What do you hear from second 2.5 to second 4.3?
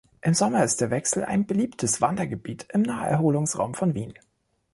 im Naherholungsraum von Wien.